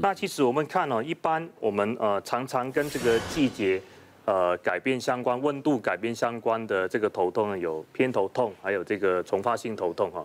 [0.00, 3.80] 那其实我们看哦，一般我们呃常常跟这个季节
[4.24, 10.24] 呃改变相关、温度改变相关的这个头痛呢，有偏头痛，还有这个重发性头痛哈。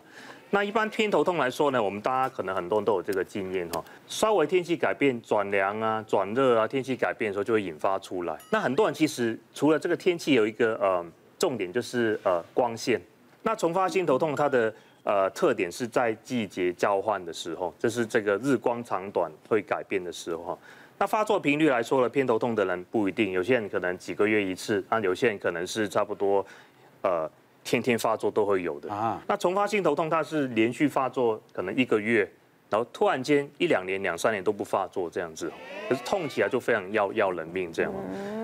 [0.51, 8.37] 那一般偏头痛来说呢，我们大家可能很多人都有这个经验哈，稍微天气改变转凉啊、转热啊，天气改变的时候就会引发出来。
[8.51, 11.05] 那很多人其实除了这个天气有一个呃
[11.37, 13.01] 重点就是呃光线。
[13.41, 14.73] 那重发性头痛它的
[15.05, 20.59] 呃特点是在季节交换的时候，这是这个日光长短会改变的时候。
[20.97, 26.45] 那发作频率来说呢，偏头痛的人不一定，有些人可能几个月一次，那有些人可能是差不多
[27.01, 27.31] 呃。
[27.67, 29.19] 天天发作都会有的啊。
[29.27, 32.19] 那丛发性头痛，它是连续发作可能一个月，
[32.69, 35.51] 然后突然间一两年、两三年都不发作这样子，
[35.89, 37.91] 可是痛起来就非常要要人命这样。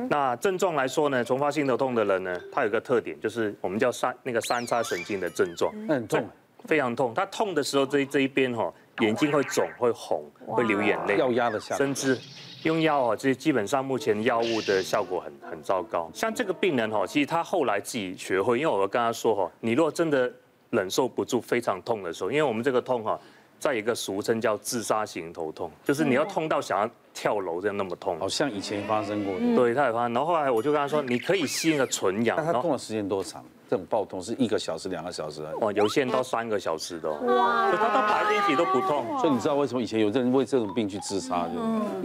[0.09, 6.27] 那症状来说呢，丛发性头痛的人呢，他有个特点，就是我们叫三那个三叉神经的症状，很痛，
[6.65, 7.13] 非常痛。
[7.13, 12.17] 他痛的时候，这这一边哈，眼睛会肿、会红、会流眼泪，要压得下，甚至。
[12.63, 16.07] 用药啊，这基本上目前药物的效果很很糟糕。
[16.13, 20.31] 像这个病人哈，其实他后来自己学会，因为我跟他说哈，你如果真的
[20.69, 23.19] 忍受不住非常痛的时候，因为我们这个痛哈，
[23.57, 28.19] 在一个俗称叫自杀型头痛，就是你要痛到想要跳楼这样那么痛。
[28.19, 30.13] 好像以前发生过，对，他也发生。
[30.13, 32.37] 然后后来我就跟他说，你可以吸那个纯氧。
[32.37, 33.43] 那他痛的时间多长？
[33.71, 41.53] 这种爆痛是一个小时、两个小时哦，有些人到三个小时的，哇，他到白天起都不痛，所以你知道为什么以前有人为这种病去自杀，就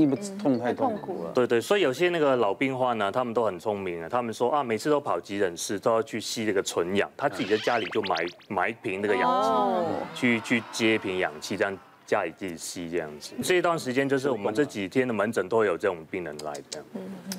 [0.00, 1.32] 因为痛太痛苦了。
[1.34, 8.14] 对对，所以有些那个老病患呢，他们都很聪明啊，他们说啊，每次都跑急诊室都要去吸这个纯氧，他自己在家里就买
[8.46, 11.76] 买一瓶那个氧气，去去接一瓶氧气这样。
[12.06, 16.86] 家里自己吸这样子，这一段时间就是我们这几天的门诊都会有这种病人来这样。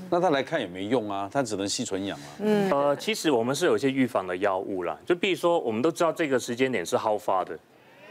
[0.10, 2.28] 那他来看也没用啊，他只能吸纯氧啊。
[2.40, 7.58] 嗯，呃，其实我们是有一些预防的药物啦，就比如说我们都知道这个时间点是好发的，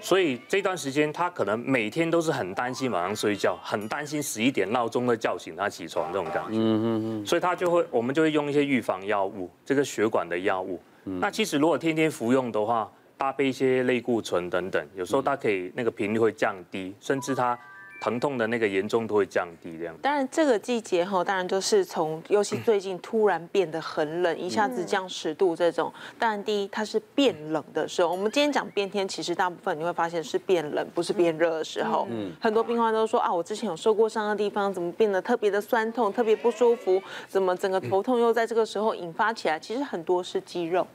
[0.00, 6.52] 所以这段时间他可能每天都是很担心晚上睡觉，很担心十一点闹钟会叫醒他起床这种感觉。
[6.52, 7.26] 嗯嗯嗯。
[7.26, 10.80] 所以他就会，我们就会用一些预防药物，这个血管的药物。
[11.04, 17.58] 那其实如果天天服用的话，搭配一些类固醇等等，有时候它可以那个频率会降低，甚至它
[17.98, 19.96] 疼痛的那个严重度会降低这样。
[20.02, 25.90] 当然这个季节哈，当然就是从，尤其最近突然变得很冷，一下子降十度这种。
[26.18, 32.06] 当然第一它是变冷的时候，我们今天讲变天，其实大部分你会发现是变冷，不是变热的时候。
[32.10, 32.30] 嗯。
[32.38, 39.58] 很多病患都说啊，我之前有受过伤的地方怎么变得特别的酸痛，特别不舒服，怎么整个头痛又在这个时候引发起来？
[39.58, 40.86] 其实很多是肌肉。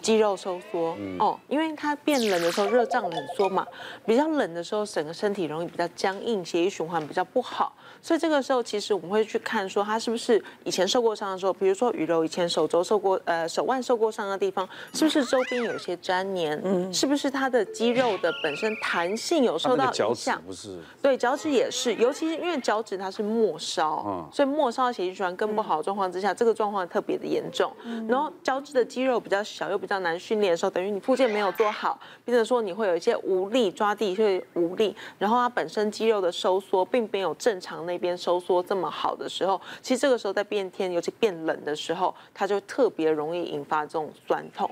[0.00, 3.66] 肌肉收缩哦，因为它变冷的时候热胀冷缩嘛，
[4.06, 16.60] 比较冷的时候整个身体容易比较僵硬，血液循环比较不好，所以这个时候其实我们会去看说他是不是以前受过伤的时候，比如说雨柔以前手肘受过呃手腕受过伤的地方，是不是周边有些粘连？
[16.64, 20.42] 嗯，是不是他的肌肉的本身弹性有受到影响？
[20.46, 27.72] 不是，对，脚趾也是，尤其是因为脚趾它是末梢，所以末梢血液循环更不好的状况之下，这个状况特别的严重。
[28.08, 29.98] 然后脚趾的肌肉比较小又比较。
[29.98, 44.70] 比较难训练的时候，等于你附件没有做好，变成说你会有一些无力抓地，会无力，然后它本身肌肉的收缩并没有正常那边收缩这么好的时候，其实这个时候在变天，尤其变冷的时候，它就特别容易引发这种酸痛。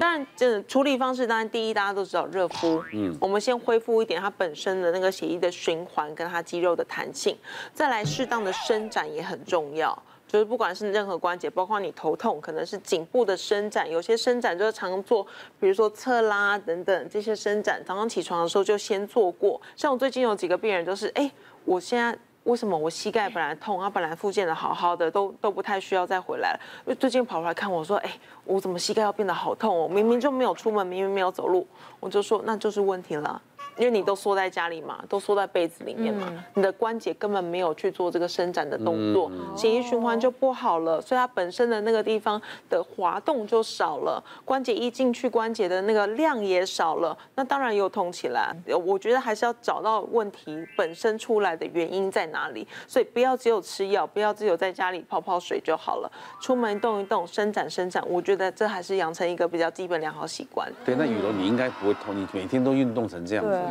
[0.00, 7.34] 当然，这处理方式当然第一大家都知道热敷，嗯，我们先恢复一点它本身的那个血液的循环跟它肌肉的弹性，
[7.72, 9.96] 再来适当的伸展也很重要。
[10.28, 15.24] 就是不管是任何关节，包括你头痛，可能是颈部的伸展，有些伸展就是常做，
[15.60, 19.60] 比如说侧拉等等这些伸展，早上起床的时候就先做过。
[19.76, 21.30] 像我最近有几个病人，就是哎，
[21.64, 28.10] 我现在为什么我膝盖本来痛，啊本来复健的好好的，都都不太需要再回来了，因为最近跑回来看我说，哎，
[28.44, 29.88] 我怎么膝盖要变得好痛哦？
[29.88, 31.66] 明明就没有出门，明明没有走路，
[32.00, 33.40] 我就说那就是问题了。
[33.76, 48.54] 因为你都缩在家里嘛，都缩在被子里面嘛，你的关节根本没有去做这个伸展的动作，血液循环就不好了，所以它本身的那个地方的滑动就少了，关节一进去关节的那个量也少了，那当然又痛起来。
[48.84, 60.70] 我觉得还是要找到问题本身出来的原因在哪里，所以不要只有吃药，不要只有在家里泡泡水就好了，出门动一动，伸展伸展，我觉得这还是养成一个比较基本良好习惯。
[60.84, 63.65] 对，那雨柔你应该不会痛，你每天都运动成这样子。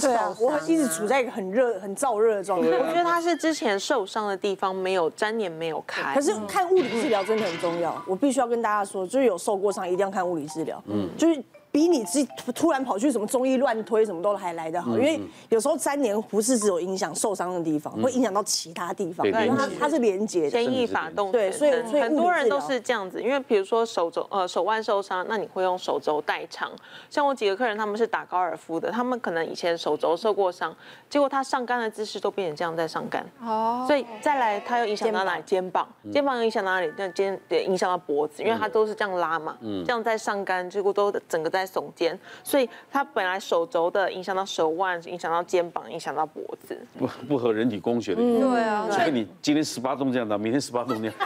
[0.00, 2.68] 对啊，我一直处在一个很热、很燥热的状态。
[2.68, 6.14] 我觉得他是之前受伤的地方没有粘连，没有开。
[6.14, 10.82] 可是看物理治疗真的很重要，我必须要跟大家说，就是有受过伤一定要看物理治疗。
[10.86, 11.42] 嗯，就是
[11.72, 20.50] 比你自己突然跑去什么中医乱推什么都还来得好，因为有时候粘连不是只有影响受伤的地方，会影响到其他地方，因为它它是连接的。
[20.50, 26.70] 牵一发动对，所以所以很多人都是这样子，因为比如说手肘呃手腕受伤，那你会用手肘代偿。
[27.08, 30.76] 像我几个客人他们是打高尔夫的，他们可能以前手肘受过伤，
[31.08, 33.24] 结果他上杆的姿势都变成这样在上杆。
[33.42, 33.82] 哦。
[33.86, 35.42] 所以再来他又影响到哪里？
[35.46, 36.92] 肩膀，肩膀又影响到哪里？
[36.98, 41.61] 那肩也影响到脖子，因为他都是这样拉嘛，这样在上杆，结果都整个在。
[41.66, 48.20] 耸肩，所以他本来手肘的影响到手腕，影响到肩膀，影响到脖子，不不合人体工学的。
[48.20, 51.14] 对啊，所以你今天十八动这样的，明天十八动那样。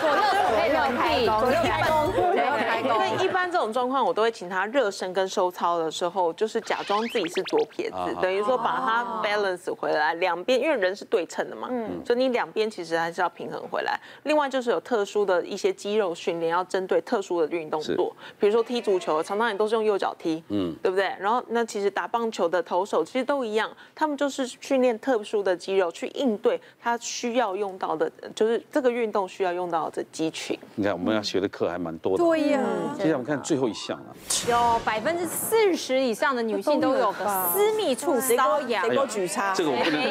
[0.00, 2.42] 左右左右开弓，左右开弓，左右
[2.82, 2.96] 开弓。
[2.96, 13.98] 所以一般这种状况，我都会请他热身跟收操的时候，就是假装自己是左撇子，等于说把它 balance 回来，两边因为人是对称的嘛，嗯，所以你两边其实还是要平衡回来。
[14.24, 21.14] 另外就是有特殊的一些肌肉训练，要针对特殊的运动做，比如说踢足球，常常也都是用右脚踢，嗯，对不对？
[21.18, 30.58] 然后那其实打棒球的投手其实都一样，他们就是训练特殊的肌肉去应对他需要用到的，就是这个运动需要用到的肌群。
[30.74, 32.24] 你看我们要学的课还蛮多的。
[32.24, 32.60] 对呀。
[32.96, 34.04] 接下来我们看最后一项了。
[34.48, 39.52] 有百分之四十以上的女性都有个私密处瘙痒，谁给我举叉？
[39.54, 40.02] 这个我不能。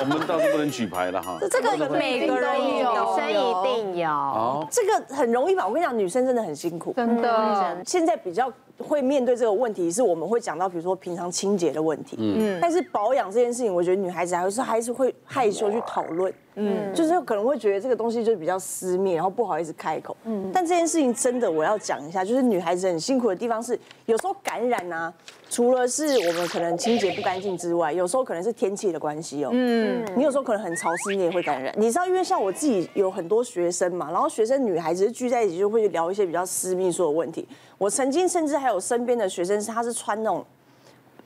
[0.00, 1.38] 我们倒是不能举牌了哈。
[1.50, 4.08] 这个每个人有，女生一定有。
[4.08, 5.66] 哦，这个很容易吧？
[5.66, 7.76] 我跟你讲，女生真的很辛苦，真的。
[7.84, 12.16] 现在比较会面对这个问题，是我们会讲到，比如说平常清洁的问题。
[12.18, 12.58] 嗯。
[12.60, 16.32] 但是保养这件事情，我觉得女孩子还是还是会害羞去讨论。
[16.56, 16.92] 嗯。
[16.94, 20.16] 就是可能会觉得这个东西就比较私密，然后不好意思开口。
[20.24, 20.50] 嗯。
[20.52, 25.12] 但这件事情真的，我要讲一下，就是女孩子很辛苦的地方是，有时候感染啊。
[25.50, 29.50] 除了是我们可能清洁不干净之外，有时候可能是天气的关系哦。
[29.52, 31.72] 嗯，你有时候可能很潮湿，你也会感染。
[31.76, 37.46] 你知道，因为像我自己有很多学生嘛，然后学生女孩子聚在一起就会聊一些比较私密处的问题。
[37.78, 40.44] 我曾经甚至还有身边的学生是，他是穿那种。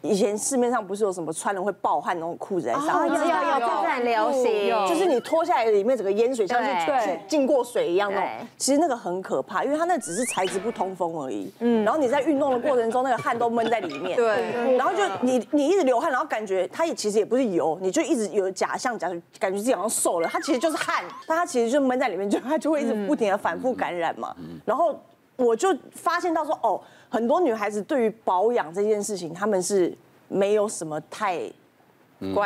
[0.02, 3.12] 以前市面上不是有什么穿了会爆汗那种裤子在上面？
[3.12, 4.88] 有有有，这很流行。
[4.88, 8.28] 就是你脱下来里面整个淹水，像是浸过水一样那种。
[8.56, 11.52] 其实那个很可怕，因为它那只是材质不通风而已。
[11.60, 11.84] 嗯。
[11.84, 14.14] 然后你在运动的过程中，那个汗都闷在里面。
[14.18, 14.76] 对。
[14.76, 19.08] 然后就你你一直流汗，然后感觉它也其实也不是油，你就一直有假象，假
[19.38, 24.34] 感觉自己好像瘦了，它其实就是汗，但它其实就闷在里面，就它就会一直不停的反复感染嘛。
[24.64, 24.94] 然后
[25.38, 26.80] 我就发现到说，哦。
[27.10, 29.96] 很多女孩子对于保养这件事情，她们是
[30.28, 31.50] 没有什么太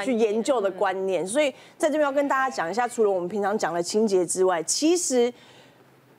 [0.04, 5.34] 去研究的观念，所以在这边要跟大家讲一下，除了我们平常讲的清洁之外，其实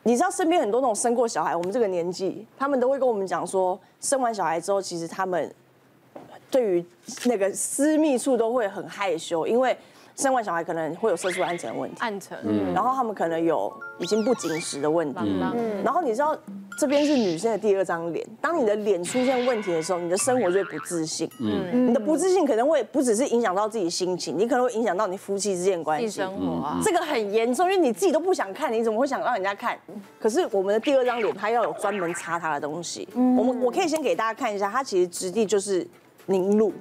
[0.03, 5.55] 你知道身边很多那种生过小孩，我们这个年纪，他们都会跟我们讲说，生完小孩之后，其实他们
[6.51, 6.85] 对于
[7.23, 9.73] 那个私密处都会很害羞，因为。
[10.15, 16.37] 生完小孩可能会有色素暗沉的问题，暗沉，嗯，然后他们可能有已经不紧实的问题，嗯，然后你知道
[16.77, 29.77] 这边是女生的第二张脸，当你的脸出现问题的时候，你的生活就会不自信，嗯，你的不自信可能会不只是影响到自己心情，你可能会影响到你夫妻之间关系，生活啊，这个很严重，因为你自己都不想看，你怎么会想让人家看？
[30.19, 35.87] 可是我们的第二张脸，它要有专门擦它的东西，嗯，我们我可以先给大家看一下，它其实质地就是
[36.27, 36.71] 凝露，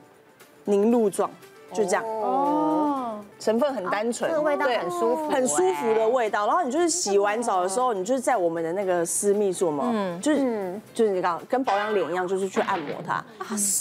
[0.65, 1.31] 凝露状，
[1.73, 3.02] 就这样，哦。
[3.39, 6.47] 成分很单纯，这个味道很舒服，很舒服的味道。
[6.47, 13.27] 然后你就是洗完澡的时候，你就是在我们的那个私密处嘛，嗯，就是就是你刚跟保养脸一样，就是去按摩它，啊，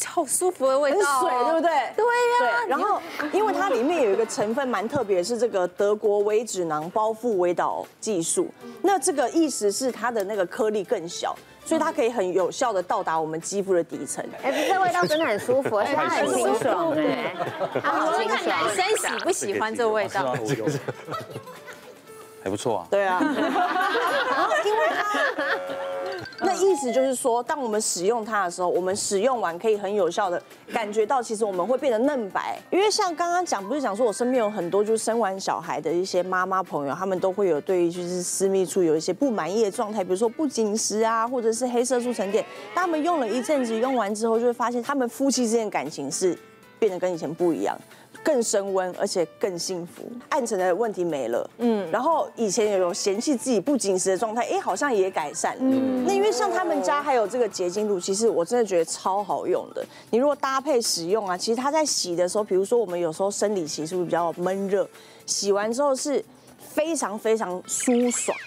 [0.07, 1.69] 好舒服的味道，很水，对不对？
[1.95, 2.65] 对呀。
[2.67, 3.01] 然后
[3.31, 8.47] 因为它里面有一个成分蛮特别，是这个德国微脂囊包覆微导技术。
[8.81, 11.35] 那这个意思是它的那个颗粒更小。
[11.65, 14.23] 所以它可以很有效的到达我们肌肤的底层。
[14.43, 17.33] 哎，这味道真的很舒服，而且它很清爽哎。
[17.83, 18.41] 好，清爽。
[18.45, 20.36] 男生喜不喜欢这味道？
[22.43, 22.88] 还不错啊。
[22.89, 23.21] 对啊。
[24.65, 25.05] 因为它。
[25.38, 25.45] 那
[26.71, 32.57] 意思就是说，当我们使用它的时候，我们使用完可以很有效的感觉到，其实我们会变得嫩白。
[32.69, 42.41] 因为像刚刚讲，不是讲说我身边有很多就是生完小孩的一些妈妈朋友，他们都会有对于就是私密处有一些不满意的状态，比如说不紧实啊，或者是黑色素沉淀。
[42.73, 46.37] 当他们用了一阵子，用完之后就会发现，他们夫妻之间感情是
[46.79, 47.77] 变得跟以前不一样。
[48.23, 59.85] 更升温，而且更幸福，暗沉的问题没了，嗯，然后以前也有嫌弃自己不紧实的状态，哎，好像也改善，嗯，那因为像他们家还有这个结晶露，其实我真的觉得超好用的。
[60.09, 64.87] 你如果搭配使用啊，其实它在洗的时候，比如说我们有时候生理期是不是比较闷热，
[65.25, 66.23] 洗完之后是
[66.59, 68.37] 非常非常舒爽。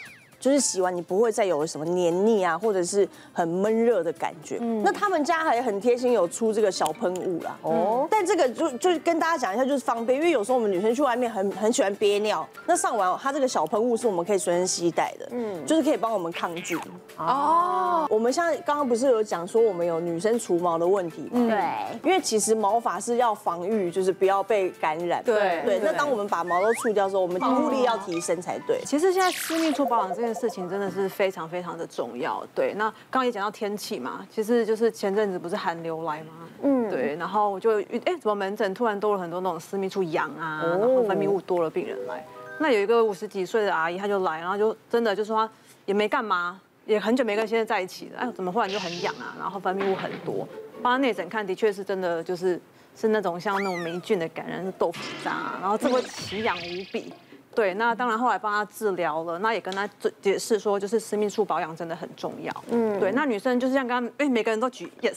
[0.44, 4.58] 就是洗完你不会再有什么黏腻啊，或者是很闷热的感觉。
[4.60, 7.56] 嗯那他们家还很贴心，有出这个小喷雾啦。
[7.62, 16.78] 哦，但这个就就是跟大家讲一下，就是方便，因为有时候我们女生去外面很很喜欢憋尿，那上完它这个小喷雾是我们可以随身携带的，嗯，就是可以帮我们抗菌。
[17.16, 21.48] 哦，我们现在刚刚不是有讲说我们有女生除毛的问题吗？
[21.48, 25.24] 对，因为其实毛发是要防御，就是不要被感染。
[25.24, 28.82] 对对，那当我们把毛都除掉的时候，我们保护力要提升才对。
[28.84, 32.44] 其实现在私密处保养这件事情真的是非常非常的重要。
[32.54, 36.32] 对，那刚刚也讲到天气嘛，其实就是前阵子不是寒流来吗？
[36.62, 42.26] 嗯，对，然后就哎，怎么门诊突然多了很多那种私密处痒啊，然后分泌物多了病人来。
[42.58, 45.52] 那有一个五十几岁的阿姨，她就来，然后就真的就说她
[45.86, 49.34] 也没干嘛，也很久没跟先生在一起了，哎，怎么忽然就很痒啊？
[49.38, 50.46] 然后分泌物很多，
[50.82, 52.60] 帮她内诊看，的确是真的就是。
[52.96, 57.12] 是那种像那种霉菌的感染，是豆腐渣，然后这么奇痒无比。
[57.54, 59.88] 对，那当然后来帮他治疗了，那也跟他
[60.20, 62.64] 解释说，就是私密处保养真的很重要。
[62.70, 65.16] 嗯，对，那女生就是像刚刚，哎，每个人都举 yes，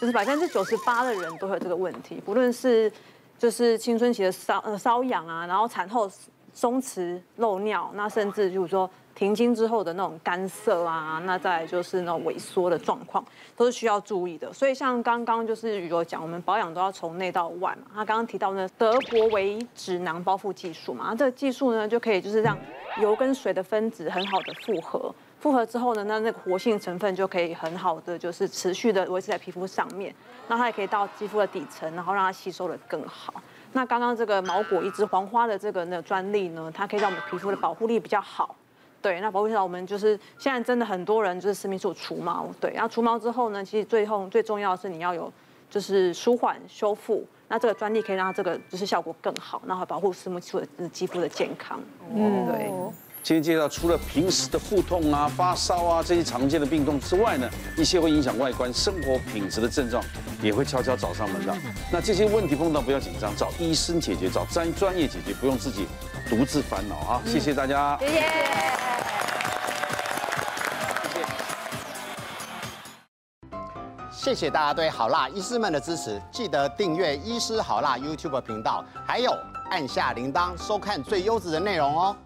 [0.00, 2.92] 就是百分之九十八的人都有这个问题，不论是
[3.38, 6.10] 就是青春期的瘙呃瘙痒啊，然后产后
[6.52, 8.88] 松弛漏尿，那甚至就是说。
[9.20, 13.22] 停经之后的那种干涩啊，那再来就是那种萎缩的状况，
[13.54, 14.50] 都是需要注意的。
[14.50, 17.90] 所以像刚刚就是雨柔讲，我们保养都要从内到外嘛。
[17.94, 22.56] 他刚刚提到呢，德国微脂囊包覆技术嘛，这个技术呢就可以就是让
[22.98, 30.14] 油跟水的分子很好的复合，复合之后呢，那那个活性成分就可以很好的就是持续的维持在皮肤上面，
[30.48, 33.34] 那它也可以到肌肤的底层，然后让它吸收的更好。
[33.74, 38.56] 那刚刚这个毛果一枝黄花的这个呢专利呢，它可以让我们皮肤的保护力比较好。
[39.02, 45.32] 对，那保护上我们就是现在真的很多人就是私密处除毛，对，然后除毛之后呢，其实最后最重要的是你要有
[45.68, 51.80] 就是舒缓修复，那这个专利可以让它这个就是效果更好，然后保护私密处的肌肤的健康。
[52.14, 52.70] 嗯，对。
[53.22, 60.02] 今天介绍除了平时的腹痛啊、发烧啊这些常见的病痛之外呢，一些会影响外观、生活品质的症状
[60.42, 61.54] 也会悄悄找上门的。
[61.92, 65.86] 那这些问题碰到不要紧张，找医生解决，找专专业解决，不用自己
[66.28, 67.22] 独自烦恼啊！
[67.26, 67.98] 谢谢大家。
[68.00, 68.24] 谢谢。
[74.10, 79.30] 谢谢大家对好辣医师们的支持，记得订阅医师好辣 YouTube 频道，还有
[79.70, 82.16] 按下铃铛收看最优质的内容哦。